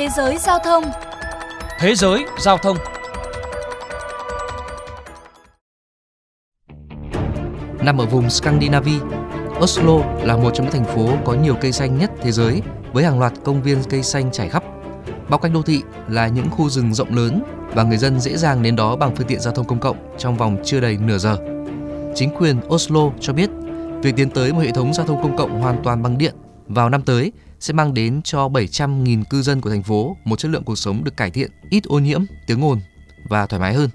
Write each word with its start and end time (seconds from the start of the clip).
Thế 0.00 0.08
giới 0.16 0.38
giao 0.38 0.58
thông 0.58 0.84
Thế 1.78 1.94
giới 1.94 2.24
giao 2.38 2.58
thông 2.58 2.76
Nằm 7.84 8.00
ở 8.00 8.06
vùng 8.06 8.30
Scandinavia, 8.30 8.98
Oslo 9.58 9.98
là 10.24 10.36
một 10.36 10.50
trong 10.54 10.66
những 10.66 10.72
thành 10.72 10.96
phố 10.96 11.08
có 11.24 11.34
nhiều 11.34 11.54
cây 11.60 11.72
xanh 11.72 11.98
nhất 11.98 12.10
thế 12.20 12.32
giới 12.32 12.62
với 12.92 13.04
hàng 13.04 13.18
loạt 13.18 13.32
công 13.44 13.62
viên 13.62 13.82
cây 13.90 14.02
xanh 14.02 14.32
trải 14.32 14.48
khắp. 14.48 14.64
Bao 15.28 15.38
quanh 15.38 15.52
đô 15.52 15.62
thị 15.62 15.82
là 16.08 16.28
những 16.28 16.50
khu 16.50 16.68
rừng 16.68 16.94
rộng 16.94 17.14
lớn 17.14 17.42
và 17.74 17.82
người 17.82 17.98
dân 17.98 18.20
dễ 18.20 18.36
dàng 18.36 18.62
đến 18.62 18.76
đó 18.76 18.96
bằng 18.96 19.16
phương 19.16 19.26
tiện 19.26 19.40
giao 19.40 19.54
thông 19.54 19.66
công 19.66 19.80
cộng 19.80 19.96
trong 20.18 20.36
vòng 20.36 20.56
chưa 20.64 20.80
đầy 20.80 20.96
nửa 20.96 21.18
giờ. 21.18 21.36
Chính 22.14 22.30
quyền 22.38 22.60
Oslo 22.68 23.10
cho 23.20 23.32
biết 23.32 23.50
việc 24.02 24.16
tiến 24.16 24.30
tới 24.30 24.52
một 24.52 24.60
hệ 24.60 24.70
thống 24.70 24.94
giao 24.94 25.06
thông 25.06 25.22
công 25.22 25.36
cộng 25.36 25.60
hoàn 25.60 25.82
toàn 25.84 26.02
bằng 26.02 26.18
điện 26.18 26.34
vào 26.74 26.88
năm 26.88 27.02
tới 27.02 27.32
sẽ 27.60 27.72
mang 27.72 27.94
đến 27.94 28.22
cho 28.22 28.48
700.000 28.48 29.24
cư 29.30 29.42
dân 29.42 29.60
của 29.60 29.70
thành 29.70 29.82
phố 29.82 30.16
một 30.24 30.38
chất 30.38 30.50
lượng 30.50 30.64
cuộc 30.64 30.76
sống 30.76 31.04
được 31.04 31.16
cải 31.16 31.30
thiện, 31.30 31.50
ít 31.70 31.84
ô 31.84 31.98
nhiễm, 31.98 32.24
tiếng 32.46 32.64
ồn 32.64 32.80
và 33.28 33.46
thoải 33.46 33.60
mái 33.60 33.74
hơn. 33.74 33.90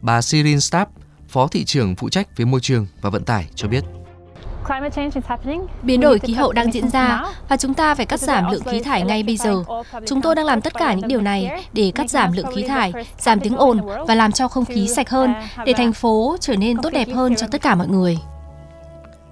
Bà 0.00 0.22
Sirin 0.22 0.60
Stapp, 0.60 0.90
Phó 1.28 1.48
thị 1.48 1.64
trưởng 1.64 1.96
phụ 1.96 2.08
trách 2.08 2.36
về 2.36 2.44
môi 2.44 2.60
trường 2.60 2.86
và 3.00 3.10
vận 3.10 3.24
tải 3.24 3.48
cho 3.54 3.68
biết. 3.68 3.84
Biến 5.82 6.00
đổi 6.00 6.18
khí 6.18 6.32
hậu 6.32 6.52
đang 6.52 6.72
diễn 6.72 6.90
ra 6.90 7.24
và 7.48 7.56
chúng 7.56 7.74
ta 7.74 7.94
phải 7.94 8.06
cắt 8.06 8.20
giảm 8.20 8.50
lượng 8.50 8.62
khí 8.64 8.80
thải 8.80 9.02
ngay 9.02 9.22
bây 9.22 9.36
giờ. 9.36 9.64
Chúng 10.06 10.22
tôi 10.22 10.34
đang 10.34 10.46
làm 10.46 10.60
tất 10.60 10.74
cả 10.74 10.94
những 10.94 11.08
điều 11.08 11.20
này 11.20 11.64
để 11.72 11.92
cắt 11.94 12.10
giảm 12.10 12.32
lượng 12.32 12.54
khí 12.54 12.62
thải, 12.62 12.92
giảm 13.18 13.40
tiếng 13.40 13.56
ồn 13.56 13.80
và 14.06 14.14
làm 14.14 14.32
cho 14.32 14.48
không 14.48 14.64
khí 14.64 14.88
sạch 14.88 15.10
hơn 15.10 15.34
để 15.64 15.72
thành 15.72 15.92
phố 15.92 16.36
trở 16.40 16.56
nên 16.56 16.76
tốt 16.82 16.90
đẹp 16.92 17.08
hơn 17.14 17.36
cho 17.36 17.46
tất 17.46 17.62
cả 17.62 17.74
mọi 17.74 17.88
người. 17.88 18.18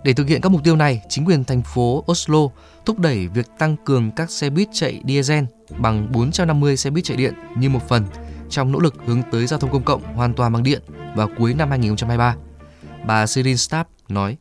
Để 0.06 0.12
thực 0.12 0.28
hiện 0.28 0.40
các 0.40 0.48
mục 0.48 0.64
tiêu 0.64 0.76
này, 0.76 1.02
chính 1.08 1.24
quyền 1.24 1.44
thành 1.44 1.62
phố 1.62 2.04
Oslo 2.10 2.38
thúc 2.84 2.98
đẩy 2.98 3.28
việc 3.28 3.46
tăng 3.58 3.76
cường 3.84 4.10
các 4.10 4.30
xe 4.30 4.50
buýt 4.50 4.68
chạy 4.72 5.00
diesel 5.08 5.44
bằng 5.78 6.12
450 6.12 6.76
xe 6.76 6.90
buýt 6.90 7.04
chạy 7.04 7.16
điện 7.16 7.34
như 7.56 7.68
một 7.68 7.88
phần 7.88 8.04
trong 8.50 8.72
nỗ 8.72 8.78
lực 8.78 8.94
hướng 9.06 9.22
tới 9.32 9.46
giao 9.46 9.58
thông 9.58 9.70
công 9.70 9.82
cộng 9.82 10.02
hoàn 10.02 10.34
toàn 10.34 10.52
bằng 10.52 10.62
điện 10.62 10.82
vào 11.14 11.28
cuối 11.38 11.54
năm 11.54 11.70
2023. 11.70 12.36
Bà 13.06 13.26
Sirin 13.26 13.56
Stapp 13.56 13.90
nói. 14.08 14.36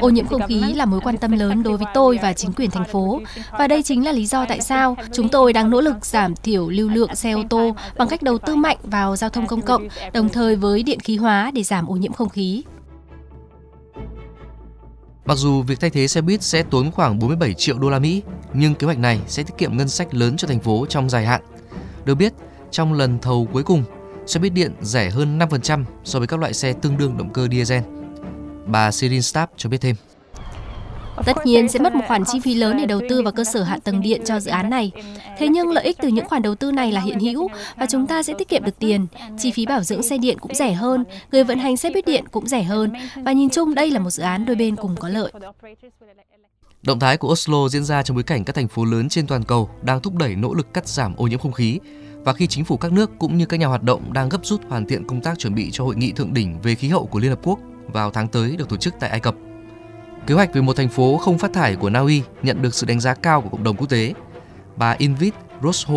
Ô 0.00 0.10
nhiễm 0.10 0.26
không 0.26 0.46
khí 0.48 0.60
là 0.74 0.84
mối 0.84 1.00
quan 1.00 1.18
tâm 1.18 1.32
lớn 1.32 1.62
đối 1.62 1.76
với 1.76 1.86
tôi 1.94 2.18
và 2.22 2.32
chính 2.32 2.52
quyền 2.52 2.70
thành 2.70 2.84
phố. 2.84 3.20
Và 3.58 3.68
đây 3.68 3.82
chính 3.82 4.04
là 4.04 4.12
lý 4.12 4.26
do 4.26 4.44
tại 4.48 4.60
sao 4.60 4.96
chúng 5.12 5.28
tôi 5.28 5.52
đang 5.52 5.70
nỗ 5.70 5.80
lực 5.80 6.06
giảm 6.06 6.34
thiểu 6.36 6.68
lưu 6.68 6.88
lượng 6.88 7.14
xe 7.14 7.32
ô 7.32 7.42
tô 7.50 7.76
bằng 7.98 8.08
cách 8.08 8.22
đầu 8.22 8.38
tư 8.38 8.56
mạnh 8.56 8.78
vào 8.82 9.16
giao 9.16 9.30
thông 9.30 9.46
công 9.46 9.62
cộng, 9.62 9.88
đồng 10.12 10.28
thời 10.28 10.56
với 10.56 10.82
điện 10.82 11.00
khí 11.00 11.16
hóa 11.16 11.50
để 11.54 11.62
giảm 11.62 11.86
ô 11.86 11.96
nhiễm 11.96 12.12
không 12.12 12.28
khí. 12.28 12.62
Mặc 15.26 15.38
dù 15.38 15.62
việc 15.62 15.80
thay 15.80 15.90
thế 15.90 16.08
xe 16.08 16.20
buýt 16.20 16.42
sẽ 16.42 16.62
tốn 16.62 16.90
khoảng 16.90 17.18
47 17.18 17.54
triệu 17.54 17.78
đô 17.78 17.90
la 17.90 17.98
Mỹ, 17.98 18.22
nhưng 18.54 18.74
kế 18.74 18.84
hoạch 18.84 18.98
này 18.98 19.20
sẽ 19.26 19.42
tiết 19.42 19.54
kiệm 19.58 19.76
ngân 19.76 19.88
sách 19.88 20.14
lớn 20.14 20.36
cho 20.36 20.48
thành 20.48 20.60
phố 20.60 20.86
trong 20.88 21.10
dài 21.10 21.26
hạn. 21.26 21.42
Được 22.04 22.14
biết, 22.14 22.32
trong 22.70 22.92
lần 22.92 23.18
thầu 23.18 23.48
cuối 23.52 23.62
cùng, 23.62 23.84
xe 24.26 24.40
buýt 24.40 24.52
điện 24.52 24.72
rẻ 24.82 25.10
hơn 25.10 25.38
5% 25.38 25.84
so 26.04 26.18
với 26.18 26.28
các 26.28 26.40
loại 26.40 26.54
xe 26.54 26.72
tương 26.72 26.96
đương 26.96 27.16
động 27.18 27.32
cơ 27.32 27.48
diesel. 27.48 27.82
Bà 28.66 28.90
Sirin 28.90 29.22
Stab 29.22 29.48
cho 29.56 29.68
biết 29.68 29.80
thêm. 29.80 29.96
Tất 31.26 31.46
nhiên 31.46 31.68
sẽ 31.68 31.78
mất 31.78 31.94
một 31.94 32.04
khoản 32.08 32.24
chi 32.24 32.40
phí 32.40 32.54
lớn 32.54 32.76
để 32.76 32.86
đầu 32.86 33.00
tư 33.08 33.22
vào 33.22 33.32
cơ 33.32 33.44
sở 33.44 33.62
hạ 33.62 33.78
tầng 33.84 34.00
điện 34.00 34.22
cho 34.24 34.40
dự 34.40 34.50
án 34.50 34.70
này. 34.70 34.92
Thế 35.38 35.48
nhưng 35.48 35.70
lợi 35.70 35.84
ích 35.84 35.96
từ 36.02 36.08
những 36.08 36.28
khoản 36.28 36.42
đầu 36.42 36.54
tư 36.54 36.72
này 36.72 36.92
là 36.92 37.00
hiện 37.00 37.20
hữu 37.20 37.48
và 37.76 37.86
chúng 37.90 38.06
ta 38.06 38.22
sẽ 38.22 38.34
tiết 38.38 38.48
kiệm 38.48 38.64
được 38.64 38.78
tiền. 38.78 39.06
Chi 39.38 39.50
phí 39.50 39.66
bảo 39.66 39.82
dưỡng 39.82 40.02
xe 40.02 40.18
điện 40.18 40.38
cũng 40.38 40.54
rẻ 40.54 40.72
hơn, 40.72 41.04
người 41.32 41.44
vận 41.44 41.58
hành 41.58 41.76
xe 41.76 41.90
buýt 41.90 42.06
điện 42.06 42.24
cũng 42.30 42.46
rẻ 42.46 42.62
hơn 42.62 42.92
và 43.24 43.32
nhìn 43.32 43.50
chung 43.50 43.74
đây 43.74 43.90
là 43.90 43.98
một 43.98 44.10
dự 44.10 44.22
án 44.22 44.44
đôi 44.44 44.56
bên 44.56 44.76
cùng 44.76 44.96
có 45.00 45.08
lợi. 45.08 45.32
Động 46.82 46.98
thái 46.98 47.16
của 47.16 47.28
Oslo 47.28 47.68
diễn 47.68 47.84
ra 47.84 48.02
trong 48.02 48.16
bối 48.16 48.24
cảnh 48.24 48.44
các 48.44 48.56
thành 48.56 48.68
phố 48.68 48.84
lớn 48.84 49.08
trên 49.08 49.26
toàn 49.26 49.44
cầu 49.44 49.70
đang 49.82 50.00
thúc 50.00 50.14
đẩy 50.14 50.36
nỗ 50.36 50.54
lực 50.54 50.74
cắt 50.74 50.88
giảm 50.88 51.16
ô 51.16 51.26
nhiễm 51.26 51.38
không 51.38 51.52
khí 51.52 51.78
và 52.24 52.32
khi 52.32 52.46
chính 52.46 52.64
phủ 52.64 52.76
các 52.76 52.92
nước 52.92 53.10
cũng 53.18 53.38
như 53.38 53.46
các 53.46 53.60
nhà 53.60 53.66
hoạt 53.66 53.82
động 53.82 54.12
đang 54.12 54.28
gấp 54.28 54.46
rút 54.46 54.60
hoàn 54.68 54.86
thiện 54.86 55.06
công 55.06 55.20
tác 55.20 55.38
chuẩn 55.38 55.54
bị 55.54 55.70
cho 55.72 55.84
hội 55.84 55.96
nghị 55.96 56.12
thượng 56.12 56.34
đỉnh 56.34 56.60
về 56.60 56.74
khí 56.74 56.88
hậu 56.88 57.06
của 57.06 57.18
Liên 57.18 57.30
Hợp 57.30 57.40
Quốc 57.42 57.58
vào 57.86 58.10
tháng 58.10 58.28
tới 58.28 58.56
được 58.56 58.68
tổ 58.68 58.76
chức 58.76 58.94
tại 59.00 59.10
Ai 59.10 59.20
Cập. 59.20 59.34
Kế 60.26 60.34
hoạch 60.34 60.54
về 60.54 60.60
một 60.60 60.76
thành 60.76 60.88
phố 60.88 61.16
không 61.16 61.38
phát 61.38 61.52
thải 61.52 61.76
của 61.76 61.90
Na 61.90 62.00
Uy 62.00 62.22
nhận 62.42 62.62
được 62.62 62.74
sự 62.74 62.86
đánh 62.86 63.00
giá 63.00 63.14
cao 63.14 63.40
của 63.40 63.48
cộng 63.48 63.64
đồng 63.64 63.76
quốc 63.76 63.90
tế. 63.90 64.14
Bà 64.76 64.90
Invit 64.98 65.34
Rosho, 65.62 65.94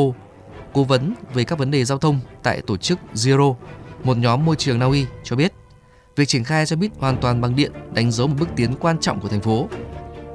cố 0.73 0.83
vấn 0.83 1.13
về 1.33 1.43
các 1.43 1.59
vấn 1.59 1.71
đề 1.71 1.85
giao 1.85 1.97
thông 1.97 2.19
tại 2.43 2.61
tổ 2.67 2.77
chức 2.77 2.99
Zero, 3.13 3.55
một 4.03 4.17
nhóm 4.17 4.45
môi 4.45 4.55
trường 4.55 4.79
Na 4.79 4.85
Uy 4.85 5.05
cho 5.23 5.35
biết, 5.35 5.53
việc 6.15 6.27
triển 6.27 6.43
khai 6.43 6.65
xe 6.65 6.75
buýt 6.75 6.91
hoàn 6.99 7.17
toàn 7.17 7.41
bằng 7.41 7.55
điện 7.55 7.71
đánh 7.93 8.11
dấu 8.11 8.27
một 8.27 8.33
bước 8.39 8.49
tiến 8.55 8.73
quan 8.79 8.99
trọng 8.99 9.19
của 9.19 9.27
thành 9.27 9.41
phố. 9.41 9.67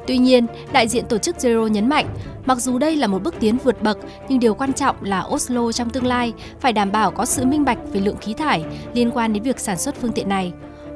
Tuy 0.07 0.19
nhiên, 0.19 0.47
đại 0.73 0.89
diện 0.89 1.05
tổ 1.09 1.19
chức 1.19 1.37
Zero 1.37 1.67
nhấn 1.69 1.89
mạnh, 1.89 2.07
mặc 2.47 2.59
dù 2.59 2.79
đây 2.79 2.97
là 2.97 3.07
một 3.07 3.23
bước 3.23 3.35
tiến 3.41 3.59
vượt 3.65 3.83
bậc, 3.83 3.99
nhưng 4.29 4.41
điều 4.41 4.55
quan 4.55 4.73
trọng 4.73 4.97
là 5.03 5.23
Oslo 5.23 5.73
trong 5.73 5.91
tương 5.91 6.07
lai 6.07 6.33
phải 6.61 6.73
đảm 6.73 6.93
bảo 6.93 7.11
có 7.11 7.25
sự 7.25 7.45
minh 7.45 7.65
bạch 7.65 7.79
về 7.93 8.01
lượng 8.01 8.17
khí 8.21 8.35
thải 8.35 8.65
liên 8.95 9.11
quan 9.11 9.33
đến 9.33 9.43
việc 9.43 9.61
sản 9.61 9.79
xuất 9.79 9.95
phương 10.01 10.13
tiện 10.13 10.29
này. 10.29 10.53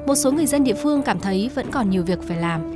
Một 0.07 0.15
số 0.15 0.33
người 0.33 0.47
dân 0.47 0.65
địa 0.65 0.75
phương 0.83 1.03
cảm 1.03 1.21
thấy 1.21 1.51
vẫn 1.55 1.71
còn 1.71 1.91
nhiều 1.91 2.03
việc 2.03 2.19
phải 2.29 2.37
làm. 2.37 2.76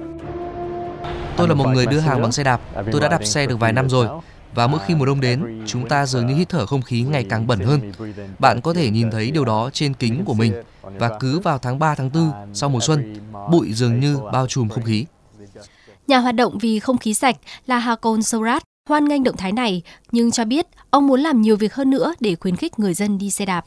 Tôi 1.36 1.48
là 1.48 1.54
một 1.54 1.68
người 1.68 1.86
đưa 1.86 1.98
hàng 1.98 2.22
bằng 2.22 2.32
xe 2.32 2.44
đạp. 2.44 2.60
Tôi 2.92 3.00
đã 3.00 3.08
đạp 3.08 3.24
xe 3.24 3.46
được 3.46 3.60
vài 3.60 3.72
năm 3.72 3.88
rồi. 3.88 4.08
Và 4.54 4.66
mỗi 4.66 4.80
khi 4.86 4.94
mùa 4.94 5.06
đông 5.06 5.20
đến, 5.20 5.62
chúng 5.66 5.88
ta 5.88 6.06
dường 6.06 6.26
như 6.26 6.34
hít 6.34 6.48
thở 6.48 6.66
không 6.66 6.82
khí 6.82 7.02
ngày 7.02 7.24
càng 7.30 7.46
bẩn 7.46 7.60
hơn. 7.60 7.92
Bạn 8.38 8.60
có 8.60 8.74
thể 8.74 8.90
nhìn 8.90 9.10
thấy 9.10 9.30
điều 9.30 9.44
đó 9.44 9.70
trên 9.72 9.94
kính 9.94 10.24
của 10.24 10.34
mình. 10.34 10.62
Và 10.82 11.10
cứ 11.20 11.38
vào 11.38 11.58
tháng 11.58 11.78
3, 11.78 11.94
tháng 11.94 12.10
4, 12.14 12.32
sau 12.54 12.68
mùa 12.68 12.80
xuân, 12.80 13.16
bụi 13.50 13.72
dường 13.72 14.00
như 14.00 14.18
bao 14.32 14.46
trùm 14.46 14.68
không 14.68 14.84
khí. 14.84 15.04
Nhà 16.06 16.18
hoạt 16.18 16.34
động 16.34 16.58
vì 16.58 16.78
không 16.78 16.98
khí 16.98 17.14
sạch 17.14 17.36
là 17.66 17.78
Hakon 17.78 18.22
Sorat 18.22 18.62
hoan 18.88 19.08
nghênh 19.08 19.24
động 19.24 19.36
thái 19.36 19.52
này, 19.52 19.82
nhưng 20.12 20.30
cho 20.30 20.44
biết 20.44 20.66
ông 20.90 21.06
muốn 21.06 21.20
làm 21.20 21.42
nhiều 21.42 21.56
việc 21.56 21.74
hơn 21.74 21.90
nữa 21.90 22.14
để 22.20 22.34
khuyến 22.34 22.56
khích 22.56 22.78
người 22.78 22.94
dân 22.94 23.18
đi 23.18 23.30
xe 23.30 23.46
đạp. 23.46 23.64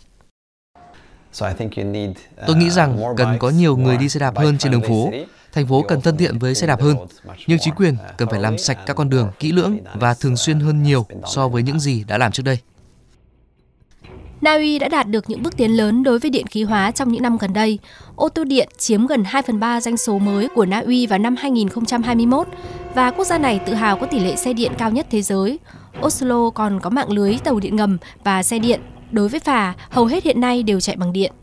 Tôi 2.47 2.55
nghĩ 2.55 2.69
rằng 2.69 2.99
cần 3.17 3.37
có 3.39 3.49
nhiều 3.49 3.77
người 3.77 3.97
đi 3.97 4.09
xe 4.09 4.19
đạp 4.19 4.37
hơn 4.37 4.57
trên 4.57 4.71
đường 4.71 4.81
phố. 4.87 5.11
Thành 5.53 5.67
phố 5.67 5.81
cần 5.81 6.01
thân 6.01 6.17
thiện 6.17 6.39
với 6.39 6.55
xe 6.55 6.67
đạp 6.67 6.81
hơn, 6.81 6.95
nhưng 7.47 7.59
chính 7.59 7.73
quyền 7.75 7.95
cần 8.17 8.27
phải 8.31 8.39
làm 8.39 8.57
sạch 8.57 8.77
các 8.85 8.95
con 8.95 9.09
đường 9.09 9.29
kỹ 9.39 9.51
lưỡng 9.51 9.77
và 9.93 10.13
thường 10.13 10.37
xuyên 10.37 10.59
hơn 10.59 10.83
nhiều 10.83 11.05
so 11.25 11.47
với 11.47 11.63
những 11.63 11.79
gì 11.79 12.03
đã 12.07 12.17
làm 12.17 12.31
trước 12.31 12.43
đây. 12.43 12.57
Na 14.41 14.53
Uy 14.53 14.79
đã 14.79 14.87
đạt 14.87 15.07
được 15.07 15.29
những 15.29 15.43
bước 15.43 15.57
tiến 15.57 15.71
lớn 15.71 16.03
đối 16.03 16.19
với 16.19 16.31
điện 16.31 16.47
khí 16.47 16.63
hóa 16.63 16.91
trong 16.91 17.11
những 17.11 17.21
năm 17.21 17.37
gần 17.37 17.53
đây. 17.53 17.79
Ô 18.15 18.29
tô 18.29 18.43
điện 18.43 18.69
chiếm 18.77 19.07
gần 19.07 19.23
2 19.23 19.41
phần 19.41 19.59
3 19.59 19.81
doanh 19.81 19.97
số 19.97 20.19
mới 20.19 20.47
của 20.55 20.65
Na 20.65 20.79
Uy 20.79 21.07
vào 21.07 21.19
năm 21.19 21.35
2021 21.35 22.47
và 22.95 23.11
quốc 23.11 23.25
gia 23.25 23.37
này 23.37 23.59
tự 23.59 23.73
hào 23.73 23.97
có 23.97 24.05
tỷ 24.05 24.19
lệ 24.19 24.35
xe 24.35 24.53
điện 24.53 24.71
cao 24.77 24.91
nhất 24.91 25.07
thế 25.09 25.21
giới. 25.21 25.59
Oslo 26.05 26.49
còn 26.49 26.79
có 26.79 26.89
mạng 26.89 27.11
lưới 27.11 27.37
tàu 27.43 27.59
điện 27.59 27.75
ngầm 27.75 27.97
và 28.23 28.43
xe 28.43 28.59
điện. 28.59 28.81
Đối 29.11 29.29
với 29.29 29.39
phà, 29.39 29.73
hầu 29.89 30.05
hết 30.05 30.23
hiện 30.23 30.41
nay 30.41 30.63
đều 30.63 30.79
chạy 30.79 30.95
bằng 30.95 31.13
điện. 31.13 31.33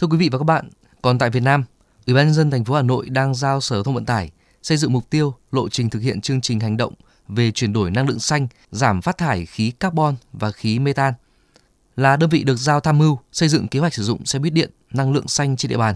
Thưa 0.00 0.06
quý 0.06 0.16
vị 0.16 0.28
và 0.32 0.38
các 0.38 0.44
bạn, 0.44 0.68
còn 1.02 1.18
tại 1.18 1.30
Việt 1.30 1.42
Nam, 1.42 1.64
Ủy 2.06 2.14
ban 2.14 2.26
nhân 2.26 2.34
dân 2.34 2.50
thành 2.50 2.64
phố 2.64 2.74
Hà 2.74 2.82
Nội 2.82 3.08
đang 3.08 3.34
giao 3.34 3.60
Sở 3.60 3.76
Giao 3.76 3.82
thông 3.82 3.94
Vận 3.94 4.04
tải 4.04 4.30
xây 4.62 4.76
dựng 4.76 4.92
mục 4.92 5.10
tiêu, 5.10 5.34
lộ 5.52 5.68
trình 5.68 5.90
thực 5.90 6.02
hiện 6.02 6.20
chương 6.20 6.40
trình 6.40 6.60
hành 6.60 6.76
động 6.76 6.94
về 7.28 7.50
chuyển 7.50 7.72
đổi 7.72 7.90
năng 7.90 8.08
lượng 8.08 8.18
xanh, 8.18 8.48
giảm 8.70 9.02
phát 9.02 9.18
thải 9.18 9.46
khí 9.46 9.70
carbon 9.70 10.14
và 10.32 10.52
khí 10.52 10.78
metan. 10.78 11.14
Là 11.96 12.16
đơn 12.16 12.30
vị 12.30 12.44
được 12.44 12.56
giao 12.56 12.80
tham 12.80 12.98
mưu 12.98 13.18
xây 13.32 13.48
dựng 13.48 13.68
kế 13.68 13.80
hoạch 13.80 13.94
sử 13.94 14.02
dụng 14.02 14.24
xe 14.24 14.38
buýt 14.38 14.52
điện 14.52 14.70
năng 14.90 15.12
lượng 15.12 15.28
xanh 15.28 15.56
trên 15.56 15.68
địa 15.70 15.76
bàn. 15.76 15.94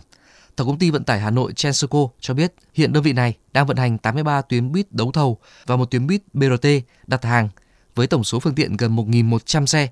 Tổng 0.57 0.67
công 0.67 0.79
ty 0.79 0.91
vận 0.91 1.05
tải 1.05 1.21
Hà 1.21 1.31
Nội 1.31 1.53
Chensoco 1.53 2.09
cho 2.21 2.35
biết 2.35 2.55
hiện 2.75 2.93
đơn 2.93 3.03
vị 3.03 3.13
này 3.13 3.35
đang 3.53 3.67
vận 3.67 3.77
hành 3.77 3.99
83 3.99 4.43
tuyến 4.43 4.73
buýt 4.73 4.93
đấu 4.93 5.13
thầu 5.13 5.39
và 5.67 5.77
một 5.77 5.91
tuyến 5.91 6.07
buýt 6.07 6.23
BRT 6.33 6.67
đặt 7.07 7.25
hàng 7.25 7.49
với 7.95 8.07
tổng 8.07 8.25
số 8.25 8.41
phương 8.41 8.55
tiện 8.55 8.77
gần 8.77 8.97
1.100 8.97 9.67
xe. 9.67 9.89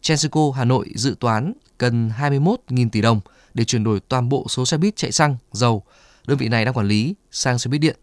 Chensoco 0.00 0.50
Hà 0.54 0.64
Nội 0.64 0.92
dự 0.94 1.16
toán 1.20 1.52
cần 1.78 2.10
21.000 2.18 2.88
tỷ 2.90 3.00
đồng 3.00 3.20
để 3.54 3.64
chuyển 3.64 3.84
đổi 3.84 4.00
toàn 4.00 4.28
bộ 4.28 4.46
số 4.48 4.66
xe 4.66 4.76
buýt 4.76 4.96
chạy 4.96 5.12
xăng, 5.12 5.36
dầu 5.52 5.82
đơn 6.26 6.38
vị 6.38 6.48
này 6.48 6.64
đang 6.64 6.74
quản 6.74 6.86
lý 6.86 7.14
sang 7.30 7.58
xe 7.58 7.68
buýt 7.68 7.80
điện. 7.80 7.96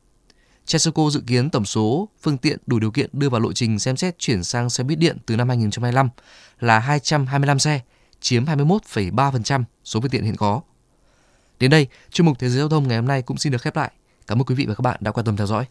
Chesoco 0.65 1.09
dự 1.09 1.21
kiến 1.27 1.49
tổng 1.49 1.65
số 1.65 2.09
phương 2.21 2.37
tiện 2.37 2.57
đủ 2.65 2.79
điều 2.79 2.91
kiện 2.91 3.09
đưa 3.13 3.29
vào 3.29 3.41
lộ 3.41 3.53
trình 3.53 3.79
xem 3.79 3.97
xét 3.97 4.19
chuyển 4.19 4.43
sang 4.43 4.69
xe 4.69 4.83
buýt 4.83 4.99
điện 4.99 5.17
từ 5.25 5.35
năm 5.35 5.47
2025 5.47 6.09
là 6.59 6.79
225 6.79 7.59
xe, 7.59 7.81
chiếm 8.19 8.45
21,3% 8.45 9.63
số 9.83 10.01
phương 10.01 10.09
tiện 10.09 10.23
hiện 10.23 10.35
có. 10.35 10.61
Đến 11.59 11.71
đây, 11.71 11.87
chuyên 12.11 12.25
mục 12.25 12.39
Thế 12.39 12.49
giới 12.49 12.59
giao 12.59 12.69
thông 12.69 12.87
ngày 12.87 12.97
hôm 12.97 13.07
nay 13.07 13.21
cũng 13.21 13.37
xin 13.37 13.51
được 13.51 13.61
khép 13.61 13.75
lại. 13.75 13.91
Cảm 14.27 14.41
ơn 14.41 14.45
quý 14.45 14.55
vị 14.55 14.65
và 14.65 14.75
các 14.75 14.81
bạn 14.81 14.97
đã 14.99 15.11
quan 15.11 15.25
tâm 15.25 15.37
theo 15.37 15.47
dõi. 15.47 15.65